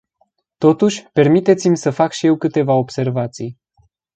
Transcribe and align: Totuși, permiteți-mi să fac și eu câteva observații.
Totuși, 0.57 1.03
permiteți-mi 1.13 1.77
să 1.77 1.89
fac 1.91 2.11
și 2.11 2.25
eu 2.25 2.37
câteva 2.37 2.73
observații. 2.73 3.59